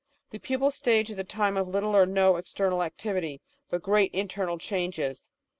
The 0.31 0.39
pupal 0.39 0.71
stage 0.71 1.11
is 1.11 1.19
a 1.19 1.23
time 1.23 1.57
of 1.57 1.67
little 1.67 1.95
or 1.95 2.07
no 2.07 2.37
external 2.37 2.81
activity 2.81 3.39
but 3.69 3.83
great 3.83 4.11
internal 4.15 4.57
changes. 4.57 5.29